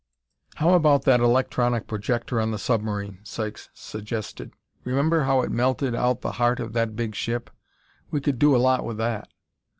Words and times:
"How 0.55 0.73
about 0.73 1.03
that 1.05 1.19
electronic 1.19 1.85
projector 1.85 2.41
on 2.41 2.49
the 2.49 2.57
submarine?" 2.57 3.19
Sykes 3.21 3.69
suggested. 3.75 4.51
"Remember 4.83 5.25
how 5.25 5.43
it 5.43 5.51
melted 5.51 5.93
out 5.93 6.21
the 6.21 6.31
heart 6.41 6.59
of 6.59 6.73
that 6.73 6.95
big 6.95 7.13
ship? 7.13 7.51
We 8.09 8.19
could 8.19 8.39
do 8.39 8.55
a 8.55 8.57
lot 8.57 8.83
with 8.83 8.97
that." 8.97 9.29